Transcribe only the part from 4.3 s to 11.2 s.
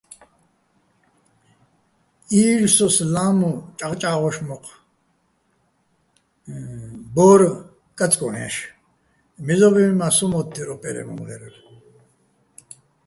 მოჴ ბო́რ კაწკო́ჼ ჲაშ, მეზო́ბლინ მა́ მო́თთერ, სო ჲარასო̆ ო́პერეჼ